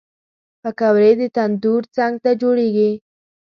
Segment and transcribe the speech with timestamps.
[0.61, 2.91] پکورې د تندور څنګ ته جوړېږي